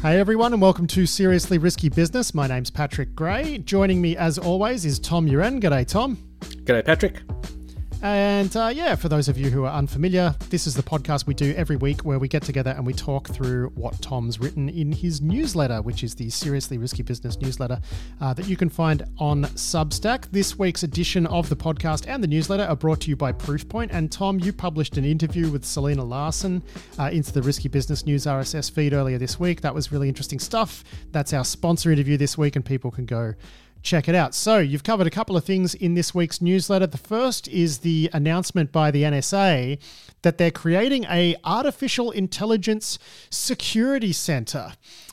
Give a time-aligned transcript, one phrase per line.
[0.00, 2.32] Hey everyone, and welcome to Seriously Risky Business.
[2.32, 3.58] My name's Patrick Gray.
[3.58, 5.60] Joining me, as always, is Tom Uren.
[5.60, 6.16] G'day, Tom.
[6.40, 7.22] G'day, Patrick.
[8.00, 11.34] And uh, yeah, for those of you who are unfamiliar, this is the podcast we
[11.34, 14.92] do every week where we get together and we talk through what Tom's written in
[14.92, 17.80] his newsletter, which is the Seriously Risky Business newsletter
[18.20, 20.30] uh, that you can find on Substack.
[20.30, 23.88] This week's edition of the podcast and the newsletter are brought to you by Proofpoint.
[23.90, 26.62] And Tom, you published an interview with Selena Larson
[27.00, 29.60] uh, into the Risky Business News RSS feed earlier this week.
[29.62, 30.84] That was really interesting stuff.
[31.10, 33.34] That's our sponsor interview this week, and people can go
[33.82, 34.34] check it out.
[34.34, 36.86] So, you've covered a couple of things in this week's newsletter.
[36.86, 39.78] The first is the announcement by the NSA
[40.22, 42.98] that they're creating a artificial intelligence
[43.30, 44.72] security center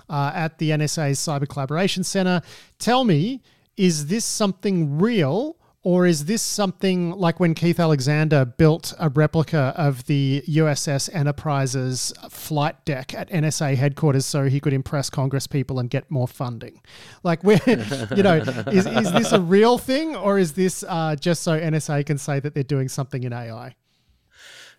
[0.10, 2.42] uh, at the NSA's Cyber Collaboration Center.
[2.80, 3.42] Tell me,
[3.78, 5.58] is this something real?
[5.86, 12.12] Or is this something like when Keith Alexander built a replica of the USS Enterprise's
[12.28, 16.82] flight deck at NSA headquarters so he could impress Congress people and get more funding?
[17.22, 17.62] Like, where,
[18.16, 18.38] you know,
[18.72, 22.40] is, is this a real thing or is this uh, just so NSA can say
[22.40, 23.76] that they're doing something in AI?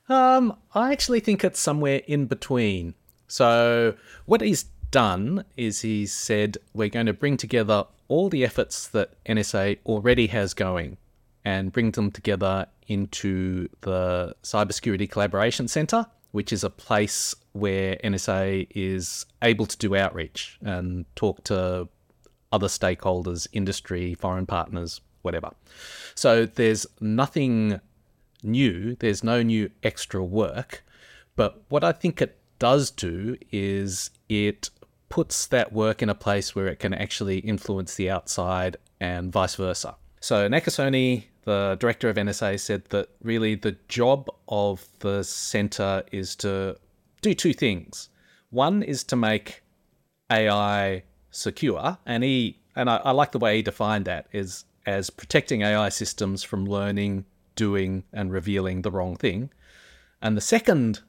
[0.08, 2.94] Um, I actually think it's somewhere in between.
[3.28, 8.88] So, what he's done is he said we're going to bring together all the efforts
[8.88, 10.96] that NSA already has going
[11.46, 18.66] and bring them together into the Cybersecurity Collaboration Centre, which is a place where NSA
[18.70, 21.88] is able to do outreach and talk to
[22.50, 25.52] other stakeholders, industry, foreign partners, whatever.
[26.16, 27.80] So there's nothing
[28.42, 30.84] new, there's no new extra work.
[31.36, 34.70] But what I think it does do is it
[35.08, 39.54] puts that work in a place where it can actually influence the outside and vice
[39.54, 39.94] versa.
[40.20, 46.34] So Nakasone, the director of NSA, said that really the job of the center is
[46.36, 46.76] to
[47.22, 48.08] do two things.
[48.50, 49.62] One is to make
[50.30, 55.08] AI secure, and he and I, I like the way he defined that is as
[55.08, 57.24] protecting AI systems from learning,
[57.54, 59.50] doing, and revealing the wrong thing.
[60.20, 61.00] And the second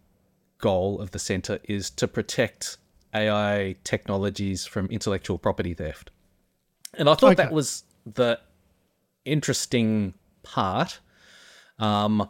[0.60, 2.78] goal of the center is to protect
[3.14, 6.12] AI technologies from intellectual property theft.
[6.94, 7.44] And I thought okay.
[7.44, 8.40] that was the
[9.26, 10.14] interesting
[10.48, 11.00] part.
[11.80, 12.30] Um,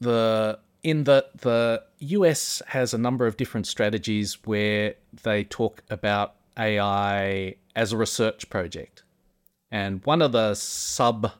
[0.00, 6.34] the in that the US has a number of different strategies where they talk about
[6.58, 9.04] AI as a research project.
[9.70, 11.30] And one of the sub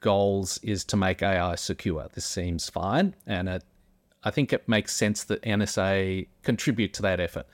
[0.00, 2.08] goals is to make AI secure.
[2.12, 3.64] This seems fine, and it,
[4.24, 7.46] I think it makes sense that NSA contribute to that effort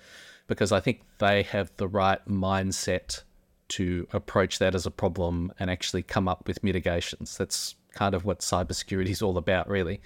[0.47, 3.23] because I think they have the right mindset
[3.69, 7.37] to approach that as a problem and actually come up with mitigations.
[7.37, 10.01] That's kind of what cybersecurity is all about, really.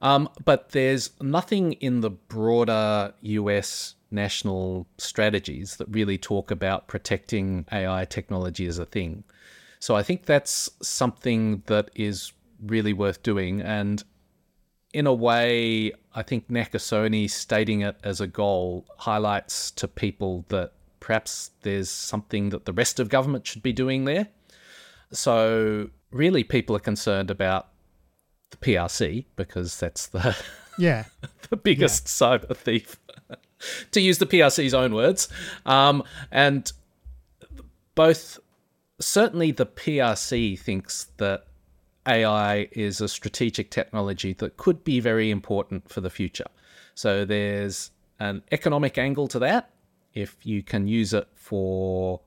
[0.00, 7.66] Um, but there's nothing in the broader US national strategies that really talk about protecting
[7.72, 9.24] AI technology as a thing.
[9.80, 12.32] So I think that's something that is
[12.64, 13.60] really worth doing.
[13.60, 14.02] And
[14.92, 20.72] in a way, I think Nakasone stating it as a goal highlights to people that
[21.08, 24.28] perhaps there's something that the rest of government should be doing there.
[25.10, 27.68] So really, people are concerned about
[28.50, 30.36] the PRC because that's the
[30.78, 31.04] yeah
[31.48, 32.36] the biggest yeah.
[32.36, 33.00] cyber thief,
[33.92, 35.30] to use the PRC's own words,
[35.64, 36.70] um, and
[37.94, 38.38] both
[39.00, 41.46] certainly the PRC thinks that
[42.06, 46.48] AI is a strategic technology that could be very important for the future.
[46.94, 49.70] So there's an economic angle to that.
[50.18, 52.20] If you can use it for,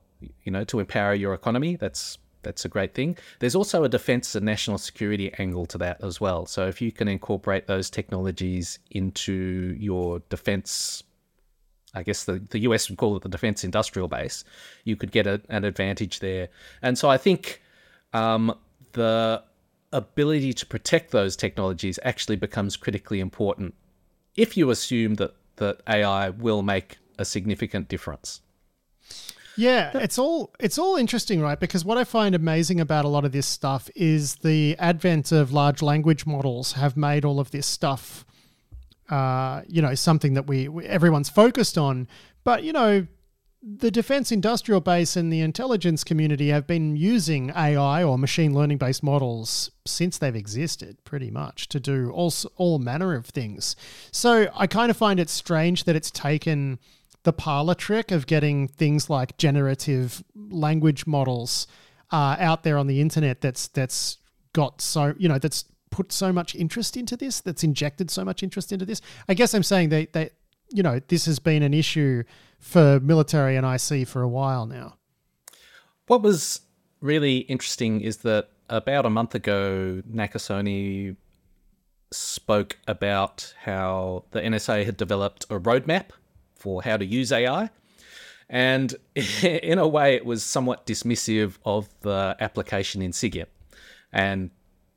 [0.44, 3.16] you know, to empower your economy, that's that's a great thing.
[3.38, 6.44] There's also a defense and national security angle to that as well.
[6.46, 11.04] So if you can incorporate those technologies into your defense
[11.94, 14.44] I guess the, the US would call it the defense industrial base,
[14.84, 16.48] you could get a, an advantage there.
[16.80, 17.60] And so I think
[18.14, 18.58] um,
[18.92, 19.42] the
[19.92, 23.74] ability to protect those technologies actually becomes critically important
[24.36, 28.40] if you assume that, that AI will make a significant difference.
[29.56, 31.60] Yeah, it's all it's all interesting, right?
[31.60, 35.52] Because what I find amazing about a lot of this stuff is the advent of
[35.52, 38.24] large language models have made all of this stuff
[39.12, 42.08] uh, you know, something that we, we everyone's focused on.
[42.44, 43.06] But you know,
[43.62, 48.78] the defense industrial base and the intelligence community have been using AI or machine learning
[48.78, 53.76] based models since they've existed, pretty much, to do all, all manner of things.
[54.10, 56.78] So I kind of find it strange that it's taken
[57.24, 61.66] the parlor trick of getting things like generative language models
[62.10, 64.18] uh, out there on the internet that's that's
[64.52, 68.42] got so you know that's put so much interest into this, that's injected so much
[68.42, 69.00] interest into this.
[69.28, 70.30] I guess I'm saying they they
[70.72, 72.24] you know, this has been an issue
[72.58, 74.96] for military and IC for a while now.
[76.06, 76.62] What was
[77.00, 81.16] really interesting is that about a month ago, Nakasone
[82.10, 86.10] spoke about how the NSA had developed a roadmap
[86.62, 87.70] for how to use AI.
[88.48, 88.94] And
[89.42, 93.46] in a way, it was somewhat dismissive of the application in SIGINT.
[94.12, 94.50] And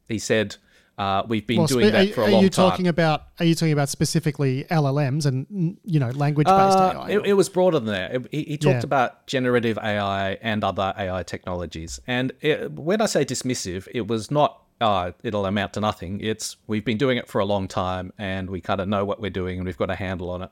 [0.08, 0.58] he said,
[0.98, 2.40] uh, we've been well, doing that for a long time.
[2.40, 3.24] Are you talking about?
[3.40, 7.10] Are you talking about specifically LLMs and you know language based uh, AI?
[7.10, 8.28] It, it, was broader than that.
[8.32, 8.84] He, he talked yeah.
[8.84, 12.00] about generative AI and other AI technologies.
[12.08, 14.62] And it, when I say dismissive, it was not.
[14.80, 16.20] Oh, it'll amount to nothing.
[16.22, 19.20] It's we've been doing it for a long time, and we kind of know what
[19.20, 20.52] we're doing, and we've got a handle on it.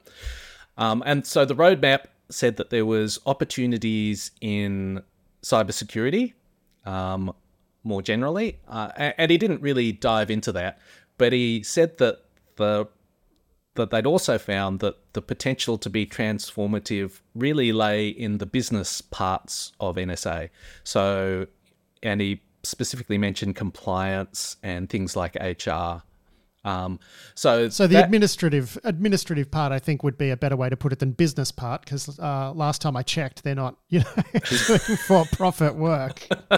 [0.77, 5.01] Um, and so the roadmap said that there was opportunities in
[5.43, 6.33] cybersecurity,
[6.85, 7.33] um,
[7.83, 10.79] more generally, uh, and he didn't really dive into that,
[11.17, 12.19] but he said that
[12.55, 12.87] the
[13.75, 19.01] that they'd also found that the potential to be transformative really lay in the business
[19.01, 20.49] parts of NSA.
[20.83, 21.47] So,
[22.03, 26.03] and he specifically mentioned compliance and things like HR
[26.65, 26.99] um,
[27.35, 30.77] so so the that, administrative administrative part, I think, would be a better way to
[30.77, 34.23] put it than business part, because uh, last time I checked, they're not you know
[34.33, 36.25] doing for profit work.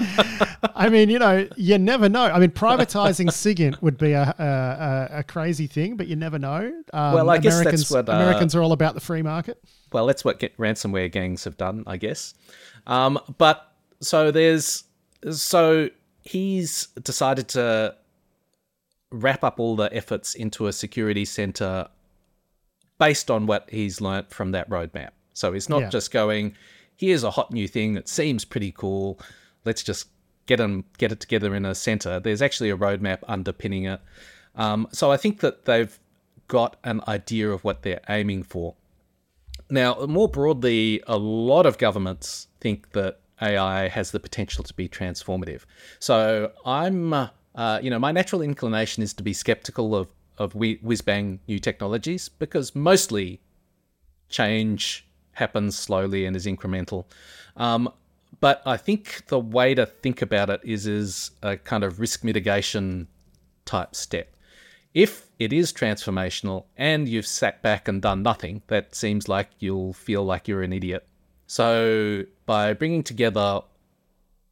[0.76, 2.26] I mean, you know, you never know.
[2.26, 6.72] I mean, privatizing SIGINT would be a, a, a crazy thing, but you never know.
[6.94, 9.60] Um, well, I guess Americans, that's what uh, Americans are all about the free market.
[9.92, 12.36] Well, that's what get ransomware gangs have done, I guess.
[12.86, 14.84] Um, but so there's
[15.32, 15.90] so
[16.22, 17.96] he's decided to
[19.16, 21.88] wrap up all the efforts into a security center
[23.00, 25.10] based on what he's learnt from that roadmap.
[25.34, 25.90] So he's not yeah.
[25.90, 26.56] just going,
[26.96, 29.20] here's a hot new thing that seems pretty cool.
[29.66, 30.08] Let's just
[30.46, 32.20] get them get it together in a center.
[32.20, 34.00] There's actually a roadmap underpinning it.
[34.56, 35.98] Um, so I think that they've
[36.48, 38.76] got an idea of what they're aiming for.
[39.70, 44.88] Now, more broadly, a lot of governments think that AI has the potential to be
[44.88, 45.64] transformative.
[46.00, 50.08] So I'm uh, uh, you know, my natural inclination is to be skeptical of
[50.38, 53.40] of whiz bang new technologies because mostly
[54.28, 57.06] change happens slowly and is incremental.
[57.56, 57.90] Um,
[58.42, 62.24] but I think the way to think about it is is a kind of risk
[62.24, 63.08] mitigation
[63.64, 64.36] type step.
[64.94, 69.94] If it is transformational and you've sat back and done nothing, that seems like you'll
[69.94, 71.06] feel like you're an idiot.
[71.48, 73.62] So by bringing together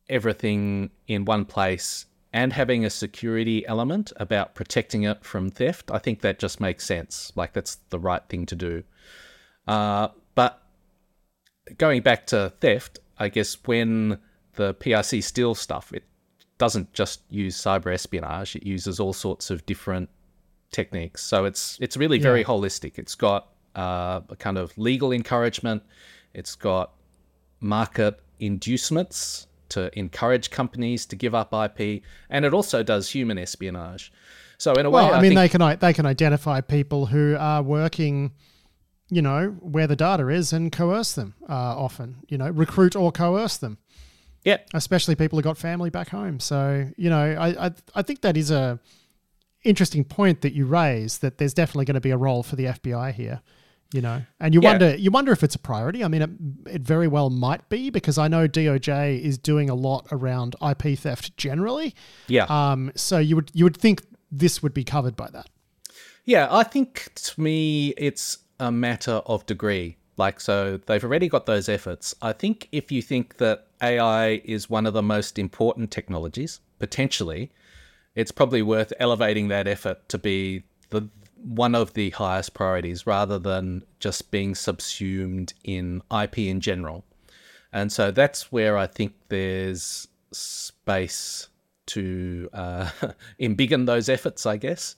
[0.10, 6.00] everything in one place and having a security element about protecting it from theft, I
[6.00, 7.32] think that just makes sense.
[7.36, 8.84] Like that's the right thing to do.
[9.68, 10.62] Uh, but
[11.78, 14.18] going back to theft, I guess when
[14.56, 16.04] the PRC steals stuff, it
[16.58, 20.10] doesn't just use cyber espionage; it uses all sorts of different
[20.72, 21.24] techniques.
[21.24, 22.48] So it's it's really very yeah.
[22.48, 22.98] holistic.
[22.98, 25.84] It's got uh, a kind of legal encouragement.
[26.34, 26.94] It's got
[27.60, 34.12] market inducements to encourage companies to give up IP, and it also does human espionage.
[34.58, 37.36] So in a well, way, I, I mean, they can they can identify people who
[37.38, 38.32] are working,
[39.10, 41.36] you know, where the data is, and coerce them.
[41.50, 43.78] Uh, often, you know, recruit or coerce them.
[44.44, 46.40] Yeah, especially people who got family back home.
[46.40, 48.80] So you know, I I, I think that is a
[49.64, 51.20] interesting point that you raise.
[51.20, 53.42] That there's definitely going to be a role for the FBI here
[53.94, 54.22] you know.
[54.40, 54.70] And you yeah.
[54.70, 56.04] wonder you wonder if it's a priority.
[56.04, 56.30] I mean it,
[56.76, 60.98] it very well might be because i know doj is doing a lot around ip
[60.98, 61.96] theft generally.
[62.28, 62.46] Yeah.
[62.46, 65.50] Um so you would you would think this would be covered by that.
[66.26, 69.98] Yeah i think to me it's a matter of degree.
[70.18, 72.14] Like so they've already got those efforts.
[72.22, 77.52] I think if you think that ai is one of the most important technologies potentially
[78.16, 81.10] it's probably worth elevating that effort to be the
[81.44, 87.04] one of the highest priorities rather than just being subsumed in IP in general.
[87.72, 91.50] And so that's where I think there's space
[91.88, 92.90] to uh,
[93.42, 94.96] embiggen those efforts, I guess.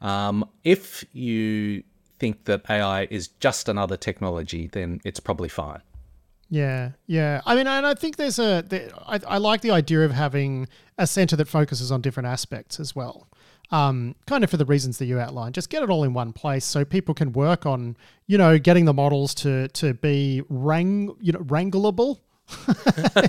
[0.00, 1.82] Um, if you
[2.18, 5.82] think that AI is just another technology, then it's probably fine.
[6.48, 7.40] Yeah, yeah.
[7.46, 8.64] I mean, and I think there's a.
[8.66, 10.68] There, I, I like the idea of having
[10.98, 13.28] a center that focuses on different aspects as well
[13.70, 15.54] um, kind of for the reasons that you outlined.
[15.54, 17.96] Just get it all in one place so people can work on,
[18.26, 22.20] you know, getting the models to to be wrang, you know, wrangleable.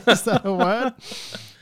[0.07, 0.93] Is that a word?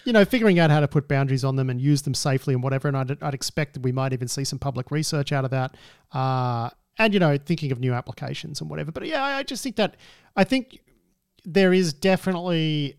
[0.05, 2.63] you know, figuring out how to put boundaries on them and use them safely and
[2.63, 2.87] whatever.
[2.87, 5.75] And I'd, I'd expect that we might even see some public research out of that.
[6.11, 8.91] Uh, and, you know, thinking of new applications and whatever.
[8.91, 9.95] But yeah, I just think that,
[10.35, 10.79] I think
[11.45, 12.97] there is definitely,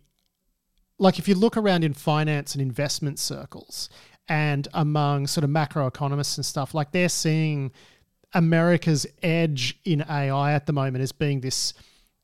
[0.99, 3.89] like, if you look around in finance and investment circles,
[4.31, 7.73] and among sort of macroeconomists and stuff, like they're seeing
[8.33, 11.75] America's edge in AI at the moment as being this,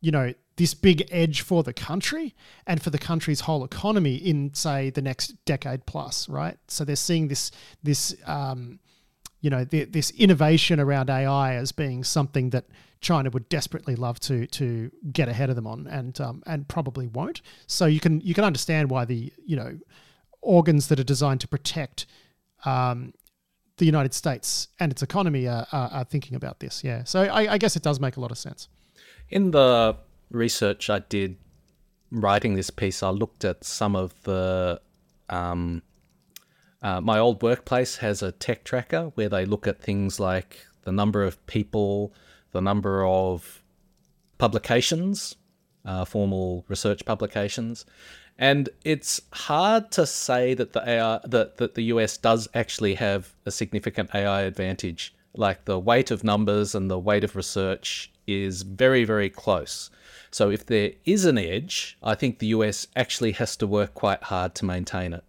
[0.00, 2.32] you know, this big edge for the country
[2.64, 6.56] and for the country's whole economy in, say, the next decade plus, right?
[6.68, 7.50] So they're seeing this
[7.82, 8.78] this um,
[9.40, 12.66] you know the, this innovation around AI as being something that
[13.00, 17.08] China would desperately love to to get ahead of them on, and um, and probably
[17.08, 17.42] won't.
[17.66, 19.76] So you can you can understand why the you know
[20.46, 22.06] organs that are designed to protect
[22.64, 23.12] um,
[23.78, 26.82] the United States and its economy are, are, are thinking about this.
[26.82, 28.68] Yeah, so I, I, guess it does make a lot of sense.
[29.28, 29.96] In the
[30.30, 31.36] research I did
[32.10, 34.80] writing this piece, I looked at some of the
[35.28, 35.82] um,
[36.82, 40.92] uh, my old workplace has a tech tracker where they look at things like the
[40.92, 42.14] number of people,
[42.52, 43.62] the number of
[44.38, 45.34] publications,
[45.84, 47.84] uh, formal research publications,
[48.38, 53.34] and it's hard to say that the AI that, that the US does actually have
[53.46, 55.14] a significant AI advantage.
[55.34, 59.90] Like the weight of numbers and the weight of research is very, very close.
[60.30, 64.24] So if there is an edge, I think the US actually has to work quite
[64.24, 65.24] hard to maintain it.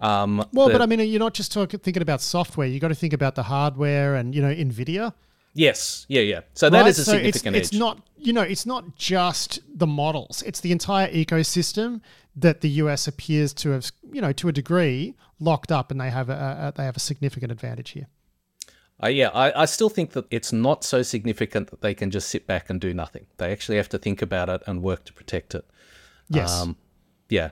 [0.00, 2.66] Um, well, the, but I mean, you're not just talking, thinking about software.
[2.66, 5.14] You got to think about the hardware and you know Nvidia.
[5.54, 6.40] Yes, yeah, yeah.
[6.54, 6.88] So that right?
[6.88, 10.42] is a so significant it's, it's not, you know, it's not just the models.
[10.42, 12.00] It's the entire ecosystem
[12.36, 16.10] that the US appears to have, you know, to a degree, locked up, and they
[16.10, 18.08] have a, a they have a significant advantage here.
[19.02, 22.28] Uh, yeah, I, I still think that it's not so significant that they can just
[22.28, 23.26] sit back and do nothing.
[23.38, 25.64] They actually have to think about it and work to protect it.
[26.28, 26.52] Yes.
[26.52, 26.76] Um,
[27.28, 27.50] yeah.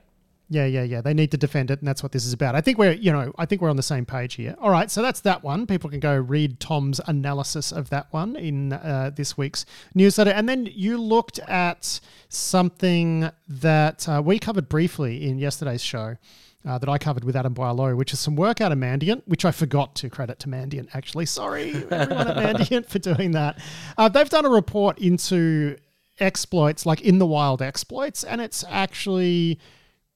[0.52, 1.00] Yeah, yeah, yeah.
[1.00, 2.54] They need to defend it, and that's what this is about.
[2.54, 4.54] I think we're, you know, I think we're on the same page here.
[4.61, 5.66] All right, so that's that one.
[5.66, 10.47] People can go read Tom's analysis of that one in uh, this week's newsletter, and
[10.47, 16.16] then you looked at something that uh, we covered briefly in yesterday's show.
[16.64, 19.44] Uh, that I covered with Adam Boileau, which is some work out of Mandiant, which
[19.44, 21.26] I forgot to credit to Mandiant, actually.
[21.26, 23.59] Sorry, everyone at Mandiant for doing that.
[23.99, 25.76] Uh, they've done a report into
[26.21, 29.59] exploits, like in the wild exploits, and it's actually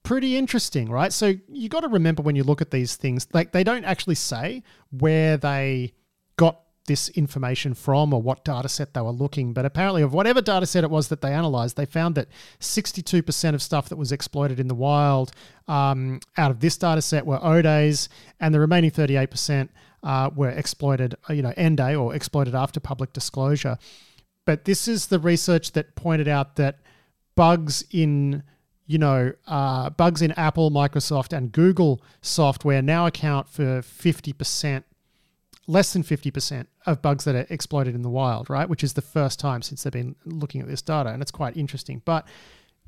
[0.07, 1.13] pretty interesting, right?
[1.13, 4.15] So you got to remember when you look at these things, like they don't actually
[4.15, 5.95] say where they
[6.37, 10.41] got this information from or what data set they were looking, but apparently of whatever
[10.41, 12.29] data set it was that they analyzed, they found that
[12.61, 15.33] 62% of stuff that was exploited in the wild
[15.67, 18.09] um, out of this data set were ODAs,
[18.39, 19.69] and the remaining 38%
[20.05, 23.77] uh, were exploited, uh, you know, end day or exploited after public disclosure.
[24.45, 26.79] But this is the research that pointed out that
[27.35, 28.45] bugs in
[28.87, 34.85] you know, uh, bugs in Apple, Microsoft, and Google software now account for 50%,
[35.66, 38.69] less than 50% of bugs that are exploited in the wild, right?
[38.69, 41.11] Which is the first time since they've been looking at this data.
[41.11, 42.00] And it's quite interesting.
[42.05, 42.28] But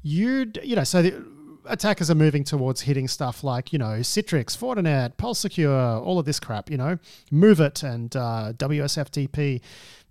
[0.02, 1.26] you'd, you know, so the
[1.66, 6.38] attackers are moving towards hitting stuff like, you know, Citrix, Fortinet, PulseSecure, all of this
[6.38, 6.98] crap, you know,
[7.32, 9.60] MOVEit and uh, WSFTP.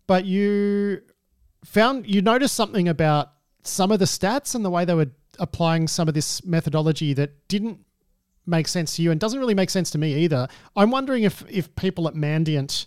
[0.05, 1.01] But you
[1.63, 3.31] found, you noticed something about
[3.63, 7.47] some of the stats and the way they were applying some of this methodology that
[7.47, 7.79] didn't
[8.45, 10.47] make sense to you and doesn't really make sense to me either.
[10.75, 12.85] I'm wondering if if people at Mandiant,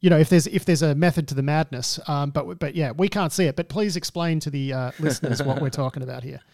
[0.00, 1.98] you know, if there's if there's a method to the madness.
[2.06, 3.56] Um, but but yeah, we can't see it.
[3.56, 6.40] But please explain to the uh, listeners what we're talking about here.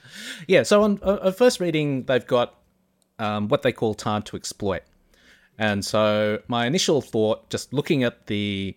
[0.48, 0.64] Yeah.
[0.64, 2.56] So on, on first reading, they've got
[3.20, 4.82] um, what they call time to exploit.
[5.56, 8.76] And so my initial thought, just looking at the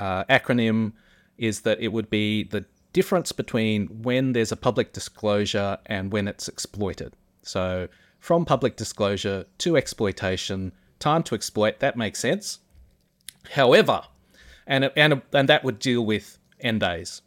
[0.00, 0.92] uh, acronym,
[1.36, 6.26] is that it would be the difference between when there's a public disclosure and when
[6.26, 7.12] it's exploited.
[7.42, 12.60] So, from public disclosure to exploitation, time to exploit, that makes sense.
[13.50, 14.04] However,
[14.66, 17.20] and, and, and that would deal with NDAYs.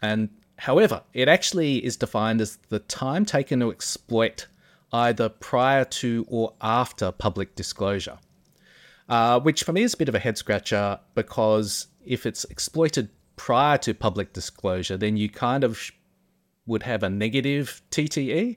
[0.00, 4.46] And however, it actually is defined as the time taken to exploit
[4.92, 8.18] either prior to or after public disclosure.
[9.08, 13.08] Uh, which for me is a bit of a head scratcher because if it's exploited
[13.42, 15.90] prior to public disclosure, then you kind of
[16.64, 18.56] would have a negative TTE.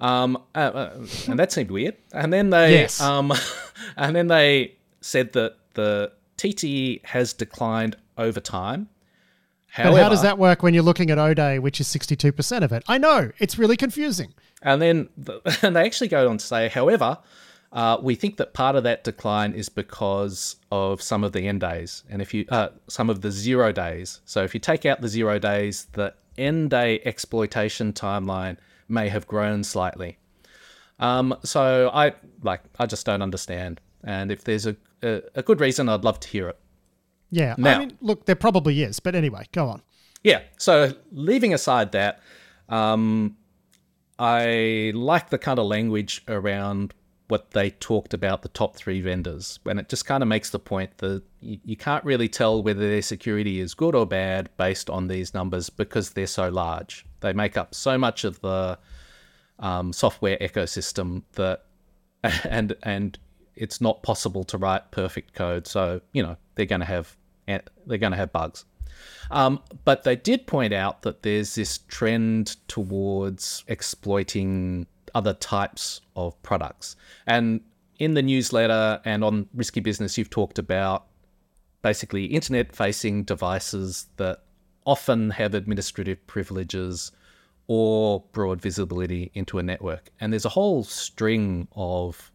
[0.00, 1.96] Um, uh, uh, and that seemed weird.
[2.12, 3.00] And then they, yes.
[3.00, 3.32] um,
[3.96, 8.88] and then they said that the TTE has declined over time.
[9.68, 12.72] However, but how does that work when you're looking at ODAY, which is 62% of
[12.72, 12.82] it?
[12.88, 14.34] I know it's really confusing.
[14.60, 17.16] And then, the, and they actually go on to say, however,
[17.72, 21.60] uh, we think that part of that decline is because of some of the end
[21.60, 24.20] days, and if you uh, some of the zero days.
[24.24, 28.56] So if you take out the zero days, the end day exploitation timeline
[28.88, 30.18] may have grown slightly.
[30.98, 35.60] Um, so I like I just don't understand, and if there's a, a, a good
[35.60, 36.58] reason, I'd love to hear it.
[37.30, 39.82] Yeah, now, I mean, look, there probably is, but anyway, go on.
[40.24, 42.20] Yeah, so leaving aside that,
[42.68, 43.36] um,
[44.18, 46.92] I like the kind of language around
[47.30, 50.58] what they talked about the top three vendors, and it just kind of makes the
[50.58, 54.90] point that you, you can't really tell whether their security is good or bad based
[54.90, 57.06] on these numbers because they're so large.
[57.20, 58.78] They make up so much of the
[59.60, 61.64] um, software ecosystem that,
[62.44, 63.18] and and
[63.54, 65.66] it's not possible to write perfect code.
[65.66, 68.64] So you know they're going to have they're going to have bugs.
[69.30, 76.40] Um, but they did point out that there's this trend towards exploiting other types of
[76.42, 76.96] products.
[77.26, 77.60] And
[77.98, 81.06] in the newsletter and on Risky Business, you've talked about
[81.82, 84.42] basically internet facing devices that
[84.86, 87.12] often have administrative privileges
[87.66, 90.10] or broad visibility into a network.
[90.20, 92.32] And there's a whole string of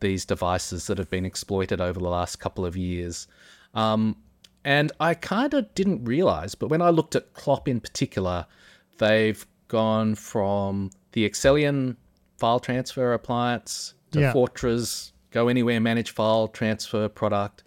[0.00, 3.26] these devices that have been exploited over the last couple of years.
[3.74, 4.16] Um,
[4.64, 8.46] and I kind of didn't realize, but when I looked at Clop in particular,
[8.98, 11.96] they've gone from the Accellion
[12.38, 14.32] file transfer appliance to yeah.
[14.32, 17.64] Fortra's Go Anywhere Manage File Transfer product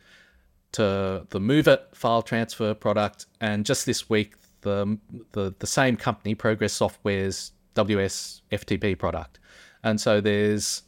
[0.72, 4.98] to the MOVEit file transfer product, and just this week the
[5.34, 9.40] the, the same company, Progress Software's WS FTP product.
[9.84, 10.84] And so there's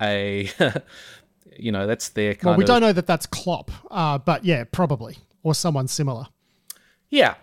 [0.00, 0.50] a
[1.56, 4.18] you know that's their kind of well we of, don't know that that's Clop uh,
[4.18, 6.26] but yeah probably or someone similar
[7.10, 7.34] yeah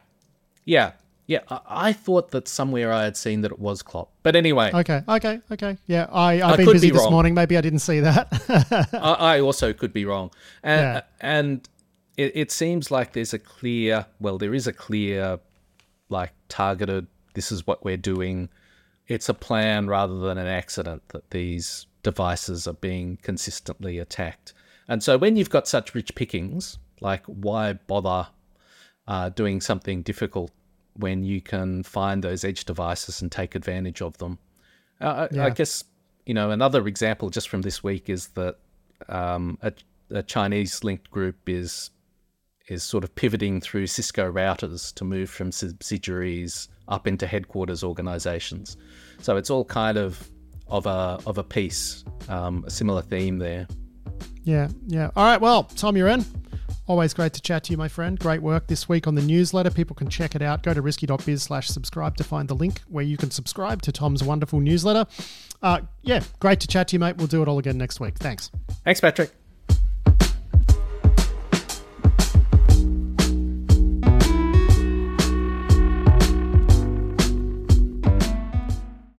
[0.65, 0.93] yeah
[1.27, 4.71] yeah I, I, thought that somewhere i had seen that it was Clop but anyway.
[4.73, 5.77] Okay okay okay.
[5.85, 7.33] Yeah i i've been busy be this morning.
[7.33, 8.89] Maybe i didn't see that.
[8.93, 10.31] I, I, also could be wrong.
[10.63, 11.01] And yeah.
[11.21, 11.69] and
[12.17, 15.39] it, it seems like there's a clear well there is a clear
[16.09, 17.07] like targeted
[17.37, 18.49] this is what we're doing.
[19.07, 24.53] It's a plan rather than an accident that these devices are being consistently attacked.
[24.87, 28.29] And so when you've got such rich pickings, like why bother
[29.07, 30.51] uh, doing something difficult
[30.97, 34.39] when you can find those edge devices and take advantage of them?
[34.99, 35.43] Uh, yeah.
[35.43, 35.83] I, I, guess
[36.25, 38.57] you know another example just from this week is that
[39.09, 39.71] um, a,
[40.09, 41.91] a Chinese linked group is
[42.67, 48.77] is sort of pivoting through Cisco routers to move from subsidiaries up into headquarters organizations.
[49.21, 50.29] So it's all kind of
[50.67, 53.67] of a of a piece, um, a similar theme there.
[54.43, 55.09] Yeah, yeah.
[55.15, 56.25] All right, well, Tom, you're in.
[56.87, 58.17] Always great to chat to you, my friend.
[58.17, 59.69] Great work this week on the newsletter.
[59.69, 60.63] People can check it out.
[60.63, 64.23] Go to risky.biz slash subscribe to find the link where you can subscribe to Tom's
[64.23, 65.05] wonderful newsletter.
[65.61, 67.17] Uh, yeah, great to chat to you, mate.
[67.17, 68.17] We'll do it all again next week.
[68.17, 68.51] Thanks.
[68.85, 69.36] Thanks, Patrick.